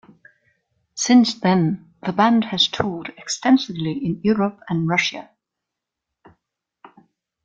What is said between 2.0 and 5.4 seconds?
the band has toured extensively in Europe and Russia.